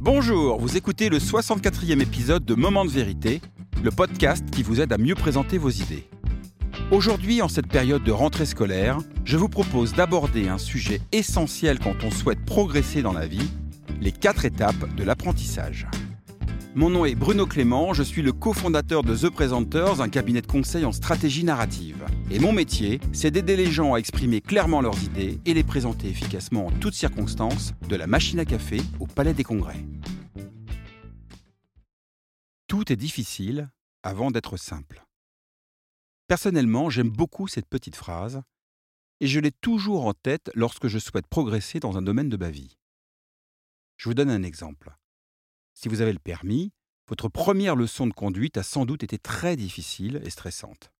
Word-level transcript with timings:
Bonjour, 0.00 0.60
vous 0.60 0.76
écoutez 0.76 1.08
le 1.08 1.18
64e 1.18 2.00
épisode 2.00 2.44
de 2.44 2.54
Moment 2.54 2.84
de 2.84 2.90
vérité, 2.90 3.40
le 3.82 3.90
podcast 3.90 4.48
qui 4.48 4.62
vous 4.62 4.80
aide 4.80 4.92
à 4.92 4.96
mieux 4.96 5.16
présenter 5.16 5.58
vos 5.58 5.70
idées. 5.70 6.08
Aujourd'hui, 6.92 7.42
en 7.42 7.48
cette 7.48 7.66
période 7.66 8.04
de 8.04 8.12
rentrée 8.12 8.46
scolaire, 8.46 8.98
je 9.24 9.36
vous 9.36 9.48
propose 9.48 9.94
d'aborder 9.94 10.46
un 10.46 10.58
sujet 10.58 11.00
essentiel 11.10 11.80
quand 11.80 12.04
on 12.04 12.12
souhaite 12.12 12.44
progresser 12.44 13.02
dans 13.02 13.12
la 13.12 13.26
vie, 13.26 13.50
les 14.00 14.12
quatre 14.12 14.44
étapes 14.44 14.94
de 14.94 15.02
l'apprentissage. 15.02 15.88
Mon 16.74 16.90
nom 16.90 17.06
est 17.06 17.14
Bruno 17.14 17.46
Clément, 17.46 17.94
je 17.94 18.02
suis 18.02 18.20
le 18.20 18.32
cofondateur 18.32 19.02
de 19.02 19.16
The 19.16 19.30
Presenters, 19.30 20.02
un 20.02 20.08
cabinet 20.10 20.42
de 20.42 20.46
conseil 20.46 20.84
en 20.84 20.92
stratégie 20.92 21.42
narrative. 21.42 22.04
Et 22.30 22.38
mon 22.38 22.52
métier, 22.52 23.00
c'est 23.12 23.30
d'aider 23.30 23.56
les 23.56 23.70
gens 23.70 23.94
à 23.94 23.98
exprimer 23.98 24.42
clairement 24.42 24.82
leurs 24.82 25.02
idées 25.02 25.40
et 25.46 25.54
les 25.54 25.64
présenter 25.64 26.08
efficacement 26.08 26.66
en 26.66 26.70
toutes 26.70 26.94
circonstances, 26.94 27.72
de 27.88 27.96
la 27.96 28.06
machine 28.06 28.38
à 28.38 28.44
café 28.44 28.80
au 29.00 29.06
palais 29.06 29.32
des 29.32 29.44
congrès. 29.44 29.82
Tout 32.66 32.92
est 32.92 32.96
difficile 32.96 33.70
avant 34.02 34.30
d'être 34.30 34.58
simple. 34.58 35.02
Personnellement, 36.28 36.90
j'aime 36.90 37.10
beaucoup 37.10 37.48
cette 37.48 37.66
petite 37.66 37.96
phrase 37.96 38.42
et 39.20 39.26
je 39.26 39.40
l'ai 39.40 39.52
toujours 39.52 40.06
en 40.06 40.12
tête 40.12 40.50
lorsque 40.54 40.86
je 40.86 40.98
souhaite 40.98 41.26
progresser 41.26 41.80
dans 41.80 41.96
un 41.96 42.02
domaine 42.02 42.28
de 42.28 42.36
ma 42.36 42.50
vie. 42.50 42.76
Je 43.96 44.10
vous 44.10 44.14
donne 44.14 44.30
un 44.30 44.42
exemple. 44.42 44.94
Si 45.80 45.88
vous 45.88 46.00
avez 46.00 46.12
le 46.12 46.18
permis, 46.18 46.72
votre 47.06 47.28
première 47.28 47.76
leçon 47.76 48.08
de 48.08 48.12
conduite 48.12 48.56
a 48.56 48.64
sans 48.64 48.84
doute 48.84 49.04
été 49.04 49.16
très 49.16 49.54
difficile 49.54 50.20
et 50.24 50.30
stressante. 50.30 50.90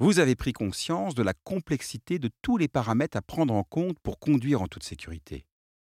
Vous 0.00 0.18
avez 0.18 0.36
pris 0.36 0.52
conscience 0.52 1.14
de 1.14 1.22
la 1.22 1.32
complexité 1.32 2.18
de 2.18 2.28
tous 2.42 2.58
les 2.58 2.68
paramètres 2.68 3.16
à 3.16 3.22
prendre 3.22 3.54
en 3.54 3.64
compte 3.64 3.98
pour 4.00 4.18
conduire 4.18 4.60
en 4.60 4.68
toute 4.68 4.82
sécurité. 4.82 5.46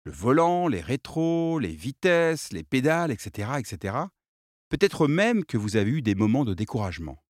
Le 0.02 0.10
volant, 0.10 0.66
les 0.66 0.80
rétros, 0.80 1.60
les 1.60 1.76
vitesses, 1.76 2.52
les 2.52 2.64
pédales, 2.64 3.12
etc. 3.12 3.52
etc. 3.56 3.96
Peut-être 4.68 5.06
même 5.06 5.44
que 5.44 5.56
vous 5.56 5.76
avez 5.76 5.92
eu 5.92 6.02
des 6.02 6.16
moments 6.16 6.44
de 6.44 6.54
découragement. 6.54 7.22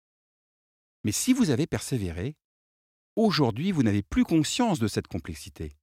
Mais 1.03 1.11
si 1.11 1.33
vous 1.33 1.49
avez 1.49 1.67
persévéré, 1.67 2.37
aujourd'hui 3.17 3.73
vous 3.73 3.83
n'avez 3.83 4.03
plus 4.03 4.23
conscience 4.23 4.79
de 4.79 4.87
cette 4.87 5.07
complexité. 5.07 5.75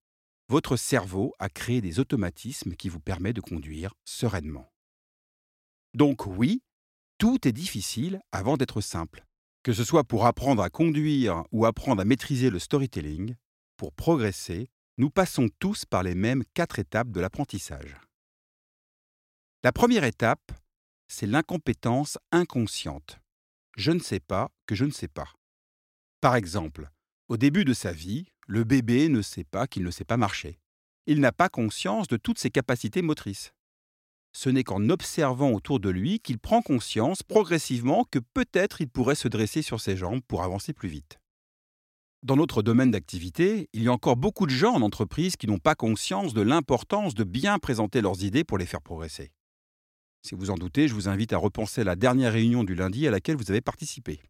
Votre 0.49 0.79
cerveau 0.79 1.35
a 1.39 1.51
créé 1.51 1.83
des 1.83 2.01
automatismes 2.01 2.75
qui 2.75 2.89
vous 2.89 3.01
permettent 3.01 3.37
de 3.37 3.43
conduire 3.43 3.93
sereinement. 4.07 4.74
Donc 5.95 6.27
oui, 6.27 6.61
tout 7.19 7.47
est 7.47 7.53
difficile 7.53 8.21
avant 8.33 8.57
d'être 8.57 8.81
simple. 8.81 9.25
Que 9.63 9.73
ce 9.73 9.85
soit 9.85 10.05
pour 10.05 10.27
apprendre 10.27 10.63
à 10.63 10.69
conduire 10.69 11.45
ou 11.53 11.65
apprendre 11.65 12.03
à 12.03 12.05
maîtriser 12.05 12.51
le 12.51 12.59
storytelling, 12.59 13.37
pour 13.77 13.93
progresser, 13.93 14.69
nous 14.99 15.11
passons 15.11 15.49
tous 15.59 15.85
par 15.85 16.03
les 16.03 16.15
mêmes 16.15 16.45
quatre 16.53 16.79
étapes 16.79 17.11
de 17.11 17.21
l'apprentissage. 17.21 17.97
La 19.63 19.73
première 19.73 20.05
étape, 20.05 20.53
c'est 21.09 21.27
l'incompétence 21.27 22.19
inconsciente. 22.33 23.19
Je 23.77 23.91
ne 23.93 24.01
sais 24.01 24.21
pas 24.21 24.51
que 24.67 24.75
je 24.75 24.85
ne 24.85 24.91
sais 24.91 25.09
pas. 25.09 25.33
Par 26.21 26.37
exemple, 26.37 26.91
au 27.29 27.37
début 27.37 27.65
de 27.65 27.73
sa 27.73 27.93
vie, 27.93 28.27
le 28.47 28.65
bébé 28.65 29.09
ne 29.09 29.23
sait 29.23 29.45
pas 29.45 29.67
qu'il 29.67 29.85
ne 29.85 29.91
sait 29.91 30.05
pas 30.05 30.17
marcher. 30.17 30.61
Il 31.07 31.21
n'a 31.21 31.33
pas 31.33 31.49
conscience 31.49 32.09
de 32.09 32.17
toutes 32.17 32.39
ses 32.39 32.51
capacités 32.51 33.03
motrices. 33.03 33.53
Ce 34.37 34.51
n'est 34.51 34.65
qu'en 34.65 34.89
observant 34.89 35.53
autour 35.53 35.79
de 35.79 35.91
lui 35.91 36.19
qu'il 36.19 36.39
prend 36.39 36.61
conscience 36.61 37.23
progressivement 37.23 38.05
que 38.11 38.19
peut-être 38.19 38.81
il 38.81 38.89
pourrait 38.89 39.15
se 39.15 39.29
dresser 39.29 39.63
sur 39.63 39.81
ses 39.81 39.97
jambes 39.97 40.21
pour 40.27 40.43
avancer 40.43 40.73
plus 40.73 40.89
vite. 40.89 41.21
Dans 42.25 42.37
notre 42.37 42.63
domaine 42.63 42.91
d'activité, 42.91 43.69
il 43.73 43.85
y 43.85 43.89
a 43.89 43.93
encore 43.93 44.17
beaucoup 44.17 44.47
de 44.47 44.51
gens 44.51 44.75
en 44.75 44.83
entreprise 44.83 45.37
qui 45.37 45.47
n'ont 45.47 45.59
pas 45.59 45.75
conscience 45.75 46.35
de 46.35 46.41
l'importance 46.41 47.15
de 47.15 47.23
bien 47.23 47.59
présenter 47.59 48.01
leurs 48.01 48.25
idées 48.25 48.45
pour 48.45 48.59
les 48.59 48.67
faire 48.67 48.83
progresser. 48.83 49.31
Si 50.27 50.35
vous 50.35 50.51
en 50.51 50.55
doutez, 50.55 50.89
je 50.89 50.95
vous 50.95 51.09
invite 51.09 51.35
à 51.35 51.39
repenser 51.39 51.85
la 51.85 51.97
dernière 51.97 52.33
réunion 52.33 52.65
du 52.65 52.75
lundi 52.75 53.07
à 53.07 53.11
laquelle 53.11 53.37
vous 53.37 53.51
avez 53.51 53.61
participé. 53.61 54.21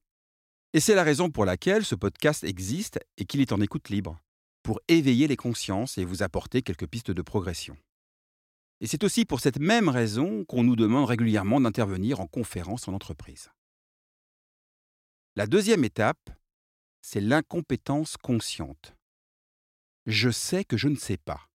Et 0.73 0.81
c'est 0.81 0.97
la 0.97 1.05
raison 1.05 1.31
pour 1.31 1.45
laquelle 1.45 1.85
ce 1.85 1.95
podcast 1.95 2.43
existe 2.43 2.99
et 3.17 3.25
qu'il 3.25 3.41
est 3.41 3.53
en 3.53 3.61
écoute 3.61 3.89
libre, 3.89 4.19
pour 4.65 4.81
éveiller 4.89 5.29
les 5.29 5.37
consciences 5.37 5.97
et 5.97 6.05
vous 6.05 6.25
apporter 6.25 6.63
quelques 6.63 6.89
pistes 6.89 7.13
de 7.13 7.23
progression. 7.23 7.77
Et 8.85 8.87
c'est 8.87 9.03
aussi 9.03 9.25
pour 9.25 9.41
cette 9.41 9.61
même 9.61 9.89
raison 9.89 10.45
qu'on 10.45 10.63
nous 10.63 10.77
demande 10.77 11.07
régulièrement 11.07 11.59
d'intervenir 11.59 12.21
en 12.21 12.27
conférence 12.27 12.87
en 12.87 12.93
entreprise. 12.93 13.49
La 15.37 15.47
deuxième 15.47 15.85
étape, 15.85 16.29
c'est 17.01 17.23
l'incompétence 17.23 18.19
consciente. 18.19 18.95
Je 20.05 20.29
sais 20.29 20.65
que 20.65 20.77
je 20.77 20.89
ne 20.89 20.97
sais 20.97 21.17
pas. 21.17 21.49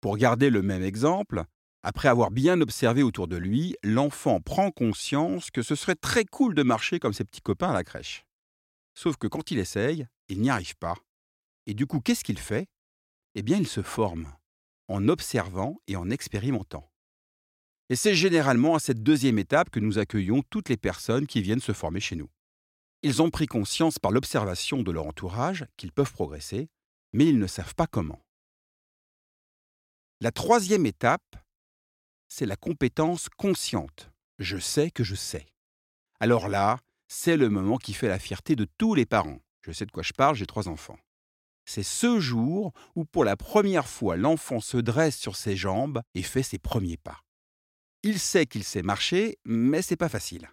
Pour 0.00 0.16
garder 0.16 0.48
le 0.48 0.62
même 0.62 0.82
exemple, 0.82 1.44
après 1.82 2.08
avoir 2.08 2.30
bien 2.30 2.62
observé 2.62 3.02
autour 3.02 3.28
de 3.28 3.36
lui, 3.36 3.76
l'enfant 3.82 4.40
prend 4.40 4.70
conscience 4.70 5.50
que 5.50 5.60
ce 5.60 5.74
serait 5.74 5.96
très 5.96 6.24
cool 6.24 6.54
de 6.54 6.62
marcher 6.62 6.98
comme 6.98 7.12
ses 7.12 7.24
petits 7.24 7.42
copains 7.42 7.72
à 7.72 7.74
la 7.74 7.84
crèche. 7.84 8.24
Sauf 8.94 9.18
que 9.18 9.26
quand 9.26 9.50
il 9.50 9.58
essaye, 9.58 10.06
il 10.28 10.40
n'y 10.40 10.48
arrive 10.48 10.76
pas. 10.78 10.96
Et 11.66 11.74
du 11.74 11.86
coup, 11.86 12.00
qu'est-ce 12.00 12.24
qu'il 12.24 12.38
fait? 12.38 12.70
Eh 13.34 13.42
bien, 13.42 13.58
il 13.58 13.66
se 13.66 13.82
forme, 13.82 14.32
en 14.88 15.08
observant 15.08 15.80
et 15.86 15.96
en 15.96 16.10
expérimentant. 16.10 16.90
Et 17.88 17.96
c'est 17.96 18.14
généralement 18.14 18.74
à 18.74 18.80
cette 18.80 19.02
deuxième 19.02 19.38
étape 19.38 19.70
que 19.70 19.80
nous 19.80 19.98
accueillons 19.98 20.42
toutes 20.48 20.68
les 20.68 20.76
personnes 20.76 21.26
qui 21.26 21.42
viennent 21.42 21.60
se 21.60 21.72
former 21.72 22.00
chez 22.00 22.16
nous. 22.16 22.30
Ils 23.02 23.20
ont 23.20 23.30
pris 23.30 23.46
conscience 23.46 23.98
par 23.98 24.12
l'observation 24.12 24.82
de 24.82 24.92
leur 24.92 25.06
entourage 25.06 25.66
qu'ils 25.76 25.92
peuvent 25.92 26.12
progresser, 26.12 26.68
mais 27.12 27.26
ils 27.26 27.38
ne 27.38 27.46
savent 27.46 27.74
pas 27.74 27.86
comment. 27.86 28.24
La 30.20 30.30
troisième 30.30 30.86
étape, 30.86 31.36
c'est 32.28 32.46
la 32.46 32.56
compétence 32.56 33.28
consciente. 33.28 34.10
Je 34.38 34.56
sais 34.56 34.90
que 34.90 35.04
je 35.04 35.14
sais. 35.14 35.46
Alors 36.20 36.48
là, 36.48 36.78
c'est 37.08 37.36
le 37.36 37.50
moment 37.50 37.76
qui 37.76 37.92
fait 37.92 38.08
la 38.08 38.18
fierté 38.18 38.56
de 38.56 38.66
tous 38.78 38.94
les 38.94 39.04
parents. 39.04 39.40
Je 39.62 39.72
sais 39.72 39.84
de 39.84 39.90
quoi 39.90 40.02
je 40.02 40.12
parle, 40.12 40.36
j'ai 40.36 40.46
trois 40.46 40.68
enfants. 40.68 40.98
C'est 41.74 41.82
ce 41.82 42.20
jour 42.20 42.74
où 42.96 43.06
pour 43.06 43.24
la 43.24 43.34
première 43.34 43.88
fois 43.88 44.18
l'enfant 44.18 44.60
se 44.60 44.76
dresse 44.76 45.16
sur 45.16 45.36
ses 45.36 45.56
jambes 45.56 46.02
et 46.14 46.22
fait 46.22 46.42
ses 46.42 46.58
premiers 46.58 46.98
pas. 46.98 47.22
Il 48.02 48.18
sait 48.18 48.44
qu'il 48.44 48.62
sait 48.62 48.82
marcher, 48.82 49.38
mais 49.46 49.80
c'est 49.80 49.96
pas 49.96 50.10
facile. 50.10 50.50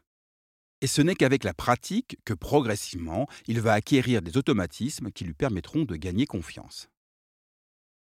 Et 0.80 0.88
ce 0.88 1.02
n'est 1.02 1.16
qu'avec 1.16 1.44
la 1.44 1.54
pratique 1.54 2.18
que 2.24 2.34
progressivement, 2.34 3.28
il 3.48 3.60
va 3.60 3.74
acquérir 3.74 4.22
des 4.22 4.38
automatismes 4.38 5.12
qui 5.12 5.26
lui 5.26 5.34
permettront 5.34 5.84
de 5.84 5.98
gagner 5.98 6.26
confiance. 6.26 6.88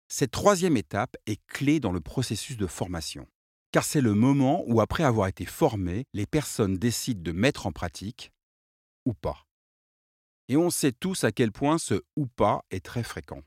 Cette 0.07 0.31
troisième 0.31 0.77
étape 0.77 1.17
est 1.27 1.45
clé 1.49 1.81
dans 1.81 1.91
le 1.91 2.01
processus 2.01 2.57
de 2.57 2.69
formation 2.69 3.27
car 3.73 3.85
c'est 3.85 4.01
le 4.01 4.15
moment 4.15 4.65
où, 4.67 4.81
après 4.81 5.05
avoir 5.05 5.29
été 5.29 5.45
formées, 5.45 6.07
les 6.15 6.25
personnes 6.25 6.79
décident 6.79 7.21
de 7.21 7.33
mettre 7.33 7.67
en 7.67 7.73
pratique 7.73 8.33
ou 9.05 9.13
pas. 9.13 9.48
Et 10.49 10.57
on 10.57 10.71
sait 10.71 10.93
tous 10.93 11.25
à 11.25 11.33
quel 11.33 11.53
point 11.53 11.79
ce 11.79 12.03
ou 12.17 12.27
pas 12.27 12.65
est 12.71 12.85
très 12.85 13.03
fréquent. 13.03 13.43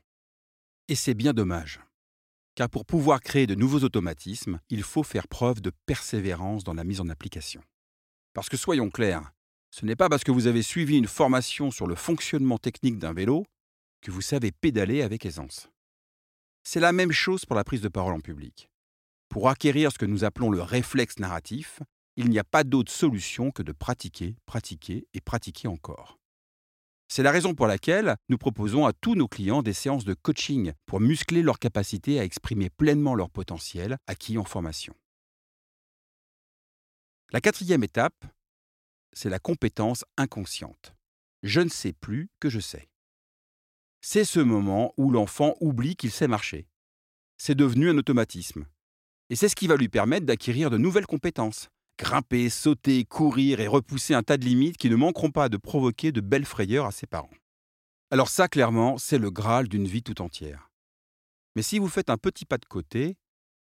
Et 0.88 0.94
c'est 0.94 1.14
bien 1.14 1.32
dommage. 1.32 1.80
Car 2.54 2.68
pour 2.68 2.84
pouvoir 2.84 3.20
créer 3.20 3.46
de 3.46 3.54
nouveaux 3.54 3.80
automatismes, 3.80 4.60
il 4.68 4.82
faut 4.82 5.02
faire 5.02 5.26
preuve 5.26 5.60
de 5.60 5.72
persévérance 5.86 6.64
dans 6.64 6.74
la 6.74 6.84
mise 6.84 7.00
en 7.00 7.08
application. 7.08 7.62
Parce 8.34 8.48
que 8.48 8.56
soyons 8.56 8.90
clairs, 8.90 9.32
ce 9.70 9.86
n'est 9.86 9.96
pas 9.96 10.08
parce 10.08 10.22
que 10.22 10.30
vous 10.30 10.46
avez 10.46 10.62
suivi 10.62 10.96
une 10.96 11.06
formation 11.06 11.70
sur 11.70 11.86
le 11.86 11.94
fonctionnement 11.94 12.58
technique 12.58 12.98
d'un 12.98 13.12
vélo 13.12 13.46
que 14.02 14.10
vous 14.10 14.20
savez 14.20 14.52
pédaler 14.52 15.02
avec 15.02 15.24
aisance. 15.24 15.70
C'est 16.62 16.80
la 16.80 16.92
même 16.92 17.12
chose 17.12 17.44
pour 17.46 17.56
la 17.56 17.64
prise 17.64 17.80
de 17.80 17.88
parole 17.88 18.14
en 18.14 18.20
public. 18.20 18.68
Pour 19.28 19.48
acquérir 19.48 19.90
ce 19.90 19.98
que 19.98 20.06
nous 20.06 20.24
appelons 20.24 20.50
le 20.50 20.60
réflexe 20.60 21.18
narratif, 21.18 21.80
il 22.16 22.28
n'y 22.28 22.38
a 22.38 22.44
pas 22.44 22.64
d'autre 22.64 22.92
solution 22.92 23.50
que 23.50 23.62
de 23.62 23.72
pratiquer, 23.72 24.36
pratiquer 24.44 25.06
et 25.14 25.20
pratiquer 25.20 25.68
encore. 25.68 26.18
C'est 27.14 27.22
la 27.22 27.30
raison 27.30 27.54
pour 27.54 27.66
laquelle 27.66 28.16
nous 28.30 28.38
proposons 28.38 28.86
à 28.86 28.94
tous 28.94 29.14
nos 29.14 29.28
clients 29.28 29.60
des 29.60 29.74
séances 29.74 30.06
de 30.06 30.14
coaching 30.14 30.72
pour 30.86 30.98
muscler 30.98 31.42
leur 31.42 31.58
capacité 31.58 32.18
à 32.18 32.24
exprimer 32.24 32.70
pleinement 32.70 33.14
leur 33.14 33.28
potentiel 33.28 33.98
acquis 34.06 34.38
en 34.38 34.44
formation. 34.44 34.94
La 37.30 37.42
quatrième 37.42 37.84
étape, 37.84 38.24
c'est 39.12 39.28
la 39.28 39.38
compétence 39.38 40.06
inconsciente. 40.16 40.94
Je 41.42 41.60
ne 41.60 41.68
sais 41.68 41.92
plus 41.92 42.30
que 42.40 42.48
je 42.48 42.60
sais. 42.60 42.88
C'est 44.00 44.24
ce 44.24 44.40
moment 44.40 44.94
où 44.96 45.10
l'enfant 45.10 45.54
oublie 45.60 45.96
qu'il 45.96 46.12
sait 46.12 46.28
marcher. 46.28 46.66
C'est 47.36 47.54
devenu 47.54 47.90
un 47.90 47.98
automatisme. 47.98 48.64
Et 49.28 49.36
c'est 49.36 49.50
ce 49.50 49.56
qui 49.56 49.66
va 49.66 49.76
lui 49.76 49.90
permettre 49.90 50.24
d'acquérir 50.24 50.70
de 50.70 50.78
nouvelles 50.78 51.04
compétences. 51.04 51.68
Grimper, 52.02 52.50
sauter, 52.50 53.04
courir 53.04 53.60
et 53.60 53.68
repousser 53.68 54.12
un 54.12 54.24
tas 54.24 54.36
de 54.36 54.44
limites 54.44 54.76
qui 54.76 54.90
ne 54.90 54.96
manqueront 54.96 55.30
pas 55.30 55.48
de 55.48 55.56
provoquer 55.56 56.10
de 56.10 56.20
belles 56.20 56.44
frayeurs 56.44 56.86
à 56.86 56.90
ses 56.90 57.06
parents. 57.06 57.30
Alors 58.10 58.28
ça, 58.28 58.48
clairement, 58.48 58.98
c'est 58.98 59.18
le 59.18 59.30
Graal 59.30 59.68
d'une 59.68 59.86
vie 59.86 60.02
tout 60.02 60.20
entière. 60.20 60.72
Mais 61.54 61.62
si 61.62 61.78
vous 61.78 61.86
faites 61.86 62.10
un 62.10 62.16
petit 62.16 62.44
pas 62.44 62.58
de 62.58 62.64
côté, 62.64 63.16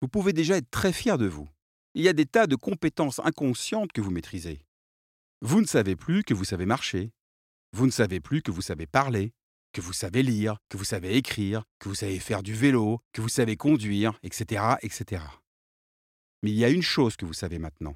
vous 0.01 0.07
pouvez 0.07 0.33
déjà 0.33 0.55
être 0.55 0.69
très 0.69 0.93
fier 0.93 1.17
de 1.17 1.25
vous. 1.25 1.49
Il 1.95 2.03
y 2.03 2.09
a 2.09 2.13
des 2.13 2.27
tas 2.27 2.45
de 2.45 2.55
compétences 2.55 3.19
inconscientes 3.23 3.91
que 3.91 4.01
vous 4.01 4.11
maîtrisez. 4.11 4.63
Vous 5.41 5.59
ne 5.59 5.65
savez 5.65 5.95
plus 5.95 6.23
que 6.23 6.35
vous 6.35 6.45
savez 6.45 6.67
marcher. 6.67 7.09
Vous 7.73 7.87
ne 7.87 7.91
savez 7.91 8.19
plus 8.19 8.43
que 8.43 8.51
vous 8.51 8.61
savez 8.61 8.85
parler, 8.85 9.33
que 9.73 9.81
vous 9.81 9.93
savez 9.93 10.21
lire, 10.21 10.59
que 10.69 10.77
vous 10.77 10.83
savez 10.83 11.17
écrire, 11.17 11.63
que 11.79 11.89
vous 11.89 11.95
savez 11.95 12.19
faire 12.19 12.43
du 12.43 12.53
vélo, 12.53 12.99
que 13.13 13.21
vous 13.21 13.29
savez 13.29 13.57
conduire, 13.57 14.19
etc., 14.21 14.75
etc. 14.83 15.23
Mais 16.43 16.51
il 16.51 16.57
y 16.57 16.65
a 16.65 16.69
une 16.69 16.83
chose 16.83 17.15
que 17.15 17.25
vous 17.25 17.33
savez 17.33 17.57
maintenant. 17.57 17.95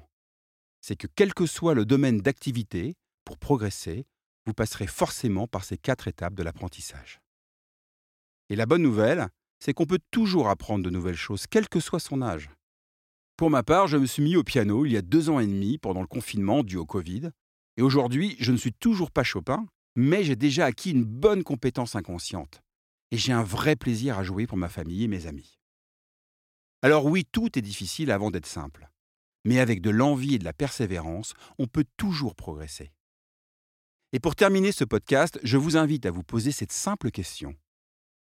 C'est 0.82 0.96
que 0.96 1.06
quel 1.14 1.32
que 1.32 1.46
soit 1.46 1.74
le 1.74 1.86
domaine 1.86 2.18
d'activité, 2.18 2.96
pour 3.24 3.38
progresser, 3.38 4.04
vous 4.46 4.52
passerez 4.52 4.88
forcément 4.88 5.46
par 5.46 5.64
ces 5.64 5.78
quatre 5.78 6.08
étapes 6.08 6.34
de 6.34 6.42
l'apprentissage. 6.42 7.20
Et 8.48 8.56
la 8.56 8.66
bonne 8.66 8.82
nouvelle, 8.82 9.28
c'est 9.60 9.72
qu'on 9.72 9.86
peut 9.86 10.00
toujours 10.10 10.48
apprendre 10.48 10.84
de 10.84 10.90
nouvelles 10.90 11.14
choses, 11.14 11.46
quel 11.48 11.68
que 11.68 11.80
soit 11.80 12.00
son 12.00 12.20
âge. 12.20 12.50
Pour 13.36 13.48
ma 13.48 13.62
part, 13.62 13.86
je 13.86 13.96
me 13.96 14.06
suis 14.06 14.22
mis 14.22 14.36
au 14.36 14.42
piano 14.42 14.84
il 14.84 14.92
y 14.92 14.96
a 14.96 15.02
deux 15.02 15.30
ans 15.30 15.40
et 15.40 15.46
demi 15.46 15.78
pendant 15.78 16.00
le 16.00 16.06
confinement 16.06 16.62
dû 16.62 16.76
au 16.76 16.84
Covid. 16.84 17.30
Et 17.76 17.82
aujourd'hui, 17.82 18.36
je 18.40 18.52
ne 18.52 18.56
suis 18.56 18.72
toujours 18.72 19.10
pas 19.10 19.22
Chopin, 19.22 19.66
mais 19.94 20.24
j'ai 20.24 20.36
déjà 20.36 20.66
acquis 20.66 20.90
une 20.90 21.04
bonne 21.04 21.44
compétence 21.44 21.96
inconsciente. 21.96 22.60
Et 23.10 23.16
j'ai 23.16 23.32
un 23.32 23.42
vrai 23.42 23.76
plaisir 23.76 24.18
à 24.18 24.24
jouer 24.24 24.46
pour 24.46 24.58
ma 24.58 24.68
famille 24.68 25.04
et 25.04 25.08
mes 25.08 25.26
amis. 25.26 25.58
Alors 26.82 27.06
oui, 27.06 27.24
tout 27.30 27.58
est 27.58 27.62
difficile 27.62 28.10
avant 28.10 28.30
d'être 28.30 28.46
simple. 28.46 28.91
Mais 29.44 29.58
avec 29.58 29.80
de 29.80 29.90
l'envie 29.90 30.34
et 30.34 30.38
de 30.38 30.44
la 30.44 30.52
persévérance, 30.52 31.34
on 31.58 31.66
peut 31.66 31.84
toujours 31.96 32.34
progresser. 32.34 32.92
Et 34.12 34.20
pour 34.20 34.36
terminer 34.36 34.72
ce 34.72 34.84
podcast, 34.84 35.40
je 35.42 35.56
vous 35.56 35.76
invite 35.76 36.06
à 36.06 36.10
vous 36.10 36.22
poser 36.22 36.52
cette 36.52 36.72
simple 36.72 37.10
question. 37.10 37.54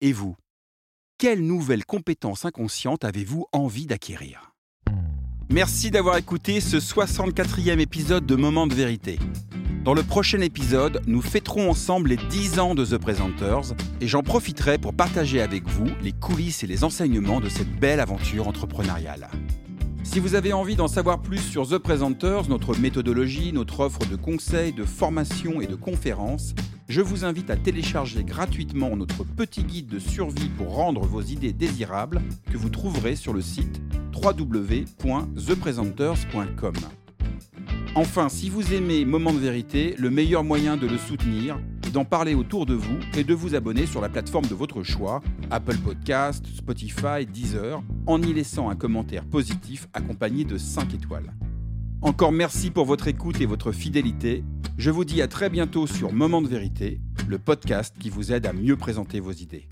Et 0.00 0.12
vous 0.12 0.36
Quelle 1.18 1.44
nouvelle 1.44 1.84
compétence 1.84 2.44
inconsciente 2.44 3.04
avez-vous 3.04 3.46
envie 3.52 3.86
d'acquérir? 3.86 4.54
Merci 5.50 5.90
d'avoir 5.90 6.16
écouté 6.16 6.60
ce 6.60 6.76
64e 6.76 7.80
épisode 7.80 8.24
de 8.24 8.36
Moment 8.36 8.68
de 8.68 8.74
vérité. 8.74 9.18
Dans 9.82 9.94
le 9.94 10.04
prochain 10.04 10.40
épisode, 10.42 11.02
nous 11.06 11.22
fêterons 11.22 11.70
ensemble 11.70 12.10
les 12.10 12.18
10 12.18 12.60
ans 12.60 12.74
de 12.76 12.84
The 12.84 12.98
Presenters 12.98 13.74
et 14.00 14.06
j'en 14.06 14.22
profiterai 14.22 14.78
pour 14.78 14.94
partager 14.94 15.40
avec 15.40 15.66
vous 15.66 15.88
les 16.02 16.12
coulisses 16.12 16.62
et 16.62 16.68
les 16.68 16.84
enseignements 16.84 17.40
de 17.40 17.48
cette 17.48 17.80
belle 17.80 17.98
aventure 17.98 18.46
entrepreneuriale. 18.46 19.28
Si 20.12 20.18
vous 20.18 20.34
avez 20.34 20.52
envie 20.52 20.74
d'en 20.74 20.88
savoir 20.88 21.22
plus 21.22 21.38
sur 21.38 21.68
The 21.68 21.78
Presenters, 21.78 22.48
notre 22.48 22.76
méthodologie, 22.76 23.52
notre 23.52 23.78
offre 23.78 24.04
de 24.10 24.16
conseils, 24.16 24.72
de 24.72 24.82
formations 24.82 25.60
et 25.60 25.68
de 25.68 25.76
conférences, 25.76 26.52
je 26.88 27.00
vous 27.00 27.24
invite 27.24 27.48
à 27.48 27.56
télécharger 27.56 28.24
gratuitement 28.24 28.96
notre 28.96 29.22
petit 29.22 29.62
guide 29.62 29.86
de 29.86 30.00
survie 30.00 30.48
pour 30.48 30.74
rendre 30.74 31.02
vos 31.02 31.22
idées 31.22 31.52
désirables 31.52 32.22
que 32.50 32.56
vous 32.56 32.70
trouverez 32.70 33.14
sur 33.14 33.32
le 33.32 33.40
site 33.40 33.80
www.thepresenters.com. 34.20 36.74
Enfin, 37.94 38.28
si 38.28 38.50
vous 38.50 38.74
aimez 38.74 39.04
Moment 39.04 39.32
de 39.32 39.38
vérité, 39.38 39.94
le 39.96 40.10
meilleur 40.10 40.42
moyen 40.42 40.76
de 40.76 40.88
le 40.88 40.98
soutenir 40.98 41.60
d'en 41.90 42.04
parler 42.04 42.34
autour 42.34 42.66
de 42.66 42.74
vous 42.74 42.98
et 43.16 43.24
de 43.24 43.34
vous 43.34 43.54
abonner 43.54 43.86
sur 43.86 44.00
la 44.00 44.08
plateforme 44.08 44.46
de 44.46 44.54
votre 44.54 44.82
choix, 44.82 45.20
Apple 45.50 45.78
Podcast, 45.78 46.46
Spotify, 46.54 47.26
Deezer, 47.26 47.82
en 48.06 48.22
y 48.22 48.32
laissant 48.32 48.70
un 48.70 48.76
commentaire 48.76 49.24
positif 49.24 49.88
accompagné 49.92 50.44
de 50.44 50.58
5 50.58 50.94
étoiles. 50.94 51.32
Encore 52.02 52.32
merci 52.32 52.70
pour 52.70 52.86
votre 52.86 53.08
écoute 53.08 53.40
et 53.40 53.46
votre 53.46 53.72
fidélité. 53.72 54.44
Je 54.78 54.90
vous 54.90 55.04
dis 55.04 55.20
à 55.20 55.28
très 55.28 55.50
bientôt 55.50 55.86
sur 55.86 56.12
Moment 56.12 56.40
de 56.40 56.48
vérité, 56.48 57.00
le 57.28 57.38
podcast 57.38 57.94
qui 57.98 58.10
vous 58.10 58.32
aide 58.32 58.46
à 58.46 58.52
mieux 58.52 58.76
présenter 58.76 59.20
vos 59.20 59.32
idées. 59.32 59.68